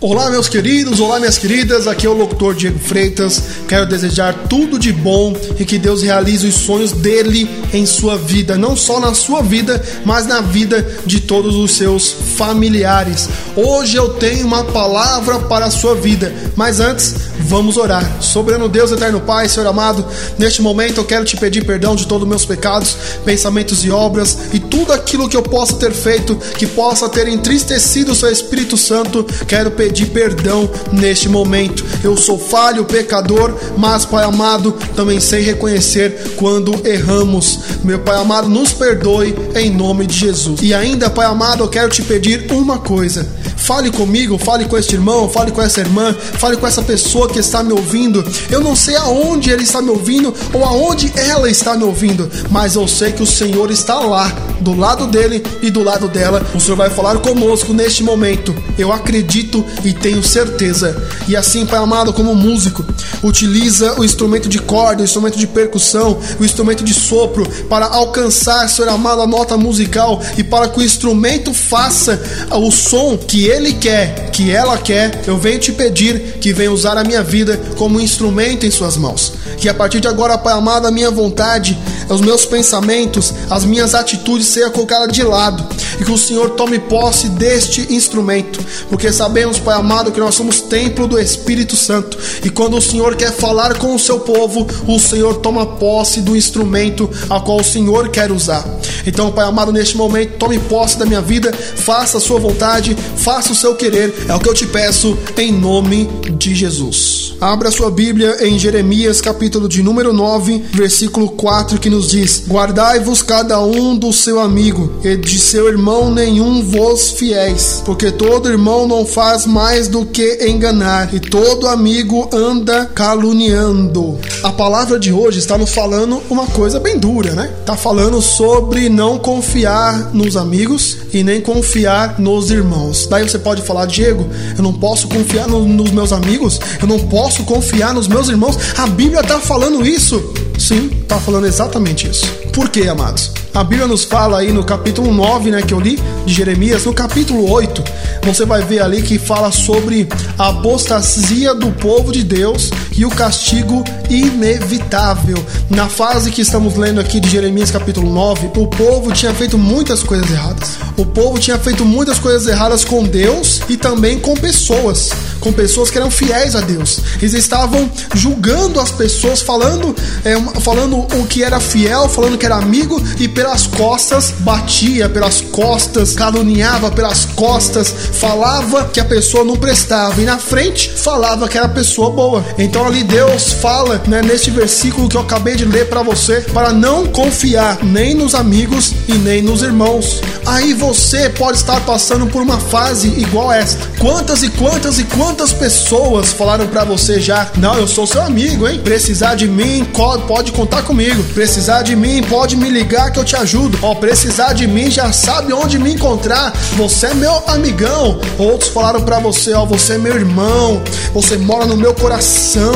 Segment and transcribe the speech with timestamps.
[0.00, 1.88] Olá, meus queridos, olá, minhas queridas.
[1.88, 3.42] Aqui é o locutor Diego Freitas.
[3.66, 8.56] Quero desejar tudo de bom e que Deus realize os sonhos dele em sua vida,
[8.56, 13.28] não só na sua vida, mas na vida de todos os seus familiares.
[13.56, 18.22] Hoje eu tenho uma palavra para a sua vida, mas antes, vamos orar.
[18.22, 20.06] Soberano Deus, eterno Pai, Senhor amado,
[20.38, 24.38] neste momento eu quero te pedir perdão de todos os meus pecados, pensamentos e obras
[24.52, 28.76] e tudo aquilo que eu possa ter feito que possa ter entristecido o seu Espírito
[28.76, 29.24] Santo.
[29.46, 31.84] Quero pedir pedir perdão neste momento.
[32.04, 37.58] Eu sou falho, pecador, mas, Pai amado, também sei reconhecer quando erramos.
[37.82, 40.60] Meu Pai amado, nos perdoe em nome de Jesus.
[40.62, 43.26] E ainda, Pai amado, eu quero te pedir uma coisa.
[43.56, 47.38] Fale comigo, fale com este irmão, fale com essa irmã, fale com essa pessoa que
[47.38, 48.24] está me ouvindo.
[48.48, 52.76] Eu não sei aonde ele está me ouvindo ou aonde ela está me ouvindo, mas
[52.76, 56.42] eu sei que o Senhor está lá, do lado dele e do lado dela.
[56.54, 58.54] O Senhor vai falar conosco neste momento.
[58.78, 60.96] Eu acredito e tenho certeza.
[61.26, 62.84] E assim, Pai amado, como músico,
[63.22, 68.68] utiliza o instrumento de corda, o instrumento de percussão, o instrumento de sopro para alcançar,
[68.68, 72.20] Senhor amado, a nota musical e para que o instrumento faça
[72.52, 75.22] o som que ele quer, que ela quer.
[75.26, 79.32] Eu venho te pedir que venha usar a minha vida como instrumento em suas mãos.
[79.56, 81.76] Que a partir de agora, Pai amado, a minha vontade,
[82.08, 85.66] os meus pensamentos, as minhas atitudes sejam colocadas de lado
[86.00, 90.60] e que o Senhor tome posse deste instrumento, porque sabemos, Pai amado, que nós somos
[90.60, 94.98] templo do Espírito Santo e quando o Senhor quer falar com o seu povo, o
[94.98, 98.64] Senhor toma posse do instrumento a qual o Senhor quer usar.
[99.06, 103.52] Então, Pai amado, neste momento, tome posse da minha vida, faça a sua vontade, faça
[103.52, 107.34] o seu querer, é o que eu te peço em nome de Jesus.
[107.40, 113.22] Abra sua Bíblia em Jeremias, capítulo de número 9, versículo 4, que nos diz: Guardai-vos
[113.22, 118.86] cada um do seu amigo e de seu irmão nenhum vos fiéis, porque todo irmão
[118.86, 124.18] não faz mais do que enganar, e todo amigo anda caluniando.
[124.42, 127.50] A palavra de hoje está nos falando uma coisa bem dura, né?
[127.64, 133.06] Tá falando sobre não confiar nos amigos e nem confiar nos irmãos.
[133.06, 134.26] Daí você pode falar, Diego,
[134.56, 138.58] eu não posso confiar no, nos meus amigos, eu não posso confiar nos meus irmãos?
[138.76, 140.47] A Bíblia está falando isso.
[140.58, 142.26] Sim, está falando exatamente isso.
[142.52, 143.30] Por quê, amados?
[143.54, 146.92] A Bíblia nos fala aí no capítulo 9, né, que eu li, de Jeremias, no
[146.92, 147.82] capítulo 8,
[148.24, 153.10] você vai ver ali que fala sobre a apostasia do povo de Deus e o
[153.10, 155.38] castigo inevitável.
[155.70, 160.02] Na fase que estamos lendo aqui de Jeremias capítulo 9, o povo tinha feito muitas
[160.02, 160.70] coisas erradas.
[160.96, 165.90] O povo tinha feito muitas coisas erradas com Deus e também com pessoas com pessoas
[165.90, 167.00] que eram fiéis a Deus.
[167.16, 169.94] Eles estavam julgando as pessoas, falando,
[170.24, 175.40] é, falando o que era fiel, falando que era amigo e pelas costas batia, pelas
[175.40, 181.56] costas caluniava, pelas costas falava que a pessoa não prestava e na frente falava que
[181.56, 182.44] era pessoa boa.
[182.58, 186.72] Então ali Deus fala, né, neste versículo que eu acabei de ler para você, para
[186.72, 190.20] não confiar nem nos amigos e nem nos irmãos.
[190.46, 193.86] Aí você pode estar passando por uma fase igual esta.
[193.98, 198.66] Quantas e quantas e quantas pessoas falaram para você já: "Não, eu sou seu amigo,
[198.66, 198.80] hein?
[198.82, 199.86] Precisar de mim,
[200.26, 201.22] pode contar comigo.
[201.34, 203.78] Precisar de mim, pode me ligar que eu te ajudo.
[203.82, 206.52] Ó, precisar de mim, já sabe onde me encontrar.
[206.76, 210.80] Você é meu amigão." Outros falaram para você: "Ó, você é meu irmão.
[211.12, 212.67] Você mora no meu coração.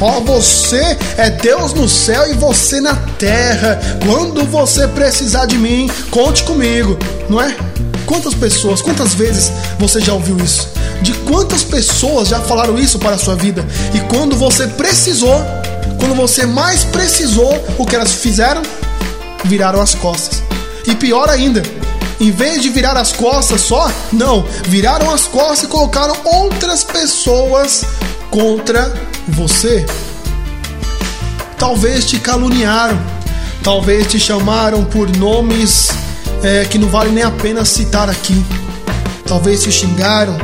[0.00, 3.80] Ó, você é Deus no céu e você na terra.
[4.06, 6.98] Quando você precisar de mim, conte comigo."
[7.28, 7.54] Não é?
[8.06, 10.68] Quantas pessoas, quantas vezes você já ouviu isso?
[11.02, 13.66] De quantas pessoas já falaram isso para a sua vida?
[13.92, 15.44] E quando você precisou,
[15.98, 18.62] quando você mais precisou, o que elas fizeram?
[19.44, 20.42] Viraram as costas.
[20.86, 21.62] E pior ainda,
[22.20, 27.84] em vez de virar as costas só, não, viraram as costas e colocaram outras pessoas
[28.36, 28.92] contra
[29.28, 29.86] você.
[31.56, 33.00] Talvez te caluniaram,
[33.62, 35.88] talvez te chamaram por nomes
[36.42, 38.44] é, que não vale nem a pena citar aqui.
[39.26, 40.36] Talvez te xingaram,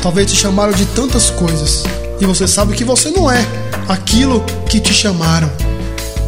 [0.00, 1.82] talvez te chamaram de tantas coisas
[2.18, 3.44] e você sabe que você não é
[3.86, 5.50] aquilo que te chamaram.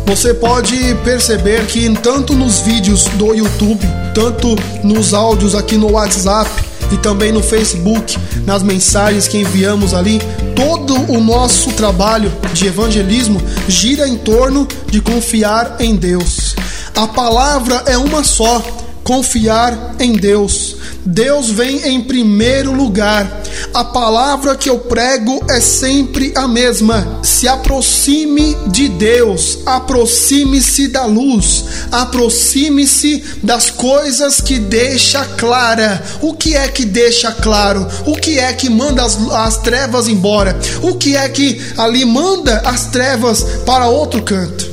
[0.05, 3.81] Você pode perceber que tanto nos vídeos do YouTube,
[4.15, 6.51] tanto nos áudios aqui no WhatsApp
[6.93, 10.21] e também no Facebook, nas mensagens que enviamos ali,
[10.63, 16.55] todo o nosso trabalho de evangelismo gira em torno de confiar em Deus.
[16.95, 18.61] A palavra é uma só,
[19.03, 20.77] confiar em Deus.
[21.05, 23.43] Deus vem em primeiro lugar.
[23.75, 27.21] A palavra que eu prego é sempre a mesma.
[27.23, 36.03] Se aproxime de Deus, aproxime-se da luz, aproxime-se das coisas que deixa clara.
[36.21, 37.87] O que é que deixa claro?
[38.07, 40.57] O que é que manda as, as trevas embora?
[40.83, 44.71] O que é que ali manda as trevas para outro canto?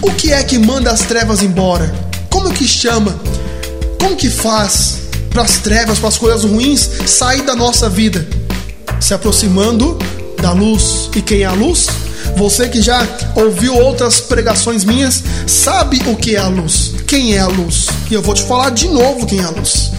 [0.00, 1.94] O que é que manda as trevas embora?
[2.30, 3.18] Como que chama?
[3.98, 4.98] Como que faz
[5.30, 8.26] para as trevas, para as coisas ruins sair da nossa vida?
[9.00, 9.98] Se aproximando
[10.40, 11.10] da luz.
[11.14, 11.86] E quem é a luz?
[12.36, 16.94] Você que já ouviu outras pregações minhas, sabe o que é a luz.
[17.06, 17.88] Quem é a luz?
[18.10, 19.90] E eu vou te falar de novo quem é a luz.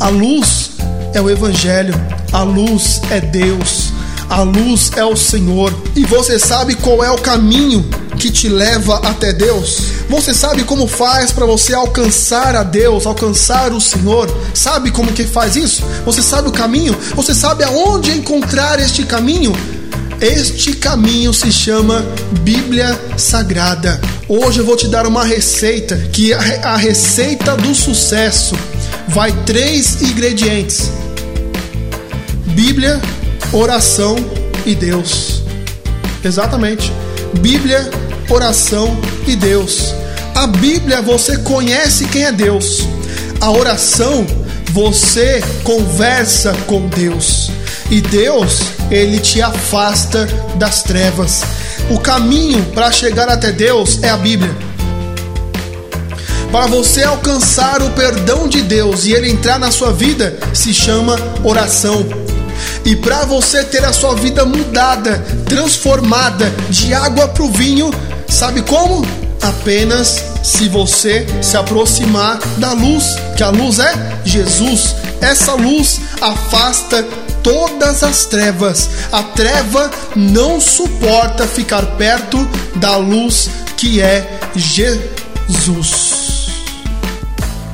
[0.00, 0.70] A luz
[1.14, 1.94] é o Evangelho,
[2.32, 3.92] a luz é Deus,
[4.32, 5.74] a luz é o Senhor.
[5.94, 7.84] E você sabe qual é o caminho
[8.18, 9.88] que te leva até Deus?
[10.08, 14.34] Você sabe como faz para você alcançar a Deus, alcançar o Senhor?
[14.54, 15.82] Sabe como que faz isso?
[16.06, 16.96] Você sabe o caminho?
[17.14, 19.52] Você sabe aonde encontrar este caminho?
[20.18, 22.02] Este caminho se chama
[22.40, 24.00] Bíblia Sagrada.
[24.26, 28.54] Hoje eu vou te dar uma receita que a receita do sucesso
[29.08, 30.90] vai três ingredientes:
[32.46, 32.98] Bíblia,
[33.52, 34.16] oração
[34.64, 35.42] e Deus.
[36.24, 36.92] Exatamente.
[37.40, 37.90] Bíblia,
[38.28, 38.96] oração
[39.26, 39.94] e Deus.
[40.34, 42.86] A Bíblia você conhece quem é Deus.
[43.40, 44.26] A oração
[44.70, 47.50] você conversa com Deus.
[47.90, 50.26] E Deus, ele te afasta
[50.56, 51.42] das trevas.
[51.90, 54.54] O caminho para chegar até Deus é a Bíblia.
[56.50, 61.16] Para você alcançar o perdão de Deus e ele entrar na sua vida, se chama
[61.42, 62.06] oração.
[62.84, 67.90] E para você ter a sua vida mudada, transformada de água para o vinho,
[68.32, 69.06] Sabe como?
[69.42, 73.92] Apenas se você se aproximar da luz, que a luz é
[74.24, 74.96] Jesus.
[75.20, 77.06] Essa luz afasta
[77.42, 78.88] todas as trevas.
[79.12, 82.38] A treva não suporta ficar perto
[82.76, 85.20] da luz que é Jesus.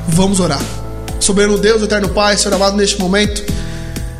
[0.08, 0.60] Vamos orar.
[1.20, 3.44] Soberano Deus, eterno Pai, Senhor amado, neste momento.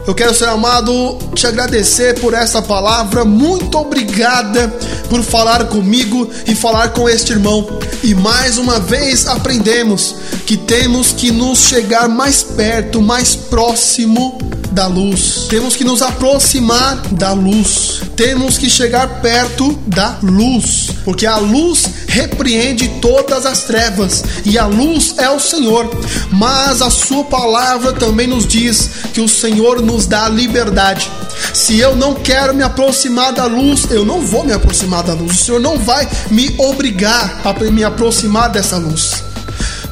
[0.09, 3.27] Eu quero, Senhor amado, te agradecer por essa palavra.
[3.27, 4.69] Muito obrigada
[5.11, 7.69] por falar comigo e falar com este irmão.
[8.03, 10.15] E mais uma vez aprendemos
[10.47, 14.39] que temos que nos chegar mais perto, mais próximo
[14.73, 15.47] da luz.
[15.51, 18.01] Temos que nos aproximar da luz.
[18.17, 24.67] Temos que chegar perto da luz, porque a luz repreende todas as trevas e a
[24.67, 25.89] luz é o Senhor.
[26.33, 31.11] Mas a sua palavra também nos diz que o Senhor nos dá liberdade.
[31.53, 35.33] Se eu não quero me aproximar da luz, eu não vou me aproximar da luz.
[35.41, 39.23] O Senhor não vai me obrigar a me aproximar dessa luz.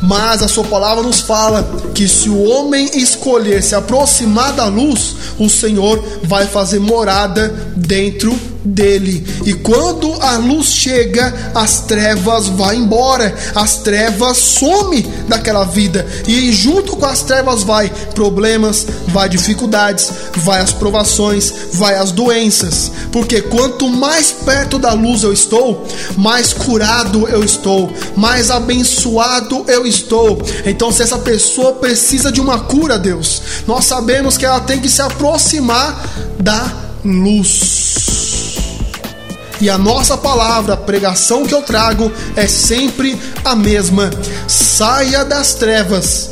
[0.00, 1.62] Mas a sua palavra nos fala
[1.94, 8.55] que se o homem escolher se aproximar da luz, o Senhor vai fazer morada dentro
[8.66, 9.24] dele.
[9.44, 16.06] E quando a luz chega, as trevas vão embora, as trevas some daquela vida.
[16.26, 22.90] E junto com as trevas vai problemas, vai dificuldades, vai as provações, vai as doenças.
[23.12, 25.86] Porque quanto mais perto da luz eu estou,
[26.16, 30.42] mais curado eu estou, mais abençoado eu estou.
[30.64, 34.88] Então se essa pessoa precisa de uma cura, Deus, nós sabemos que ela tem que
[34.88, 36.04] se aproximar
[36.38, 36.72] da
[37.04, 37.85] luz.
[39.60, 44.10] E a nossa palavra, a pregação que eu trago é sempre a mesma.
[44.46, 46.30] Saia das trevas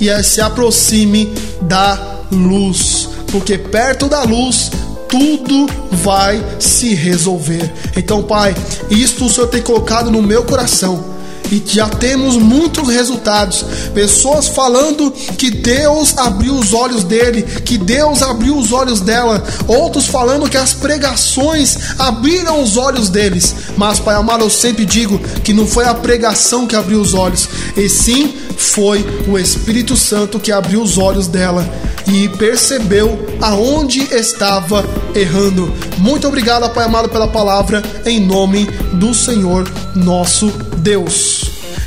[0.00, 1.98] e se aproxime da
[2.30, 4.70] luz, porque perto da luz
[5.08, 7.72] tudo vai se resolver.
[7.96, 8.54] Então, Pai,
[8.90, 11.17] isto o Senhor tem colocado no meu coração
[11.50, 13.64] e já temos muitos resultados.
[13.94, 19.42] Pessoas falando que Deus abriu os olhos dele, que Deus abriu os olhos dela.
[19.66, 23.54] Outros falando que as pregações abriram os olhos deles.
[23.76, 27.48] Mas, Pai amado, eu sempre digo que não foi a pregação que abriu os olhos,
[27.76, 31.68] e sim foi o Espírito Santo que abriu os olhos dela
[32.06, 35.72] e percebeu aonde estava errando.
[35.98, 38.64] Muito obrigado, Pai amado, pela palavra, em nome
[38.94, 40.46] do Senhor nosso
[40.78, 41.37] Deus.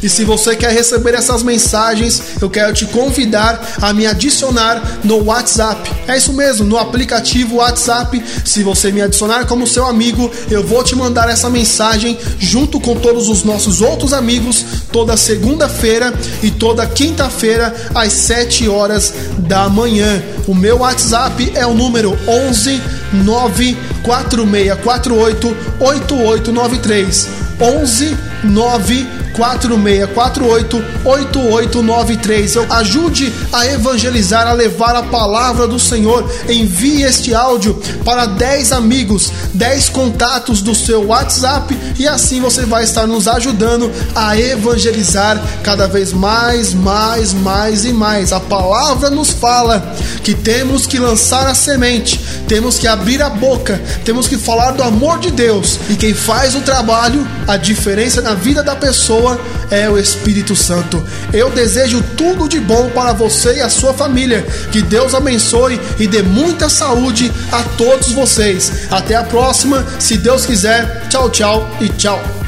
[0.02, 5.26] E se você quer receber essas mensagens, eu quero te convidar a me adicionar no
[5.26, 5.90] WhatsApp.
[6.08, 8.24] É isso mesmo, no aplicativo WhatsApp.
[8.44, 12.96] Se você me adicionar como seu amigo, eu vou te mandar essa mensagem junto com
[12.96, 20.22] todos os nossos outros amigos toda segunda-feira e toda quinta-feira às 7 horas da manhã.
[20.48, 22.80] O meu WhatsApp é o número 11
[23.24, 27.30] 94648 8893.
[27.60, 32.56] 11 9 4648 8893.
[32.56, 36.30] Eu ajude a evangelizar, a levar a palavra do Senhor.
[36.50, 42.84] Envie este áudio para 10 amigos, 10 contatos do seu WhatsApp e assim você vai
[42.84, 48.32] estar nos ajudando a evangelizar cada vez mais, mais, mais e mais.
[48.34, 53.82] A palavra nos fala que temos que lançar a semente, temos que abrir a boca,
[54.04, 58.34] temos que falar do amor de Deus e quem faz o trabalho, a diferença na
[58.34, 58.76] vida da
[59.22, 61.04] pessoa é o Espírito Santo.
[61.32, 64.46] Eu desejo tudo de bom para você e a sua família.
[64.72, 68.88] Que Deus abençoe e dê muita saúde a todos vocês.
[68.90, 71.08] Até a próxima, se Deus quiser.
[71.08, 72.41] Tchau, tchau e tchau.